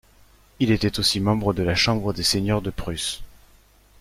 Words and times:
Il 0.59 0.71
était 0.71 0.97
aussi 0.99 1.19
membre 1.19 1.53
de 1.53 1.61
la 1.61 1.75
chambre 1.75 2.11
des 2.11 2.23
seigneurs 2.23 2.63
de 2.63 2.71
Prusse. 2.71 3.21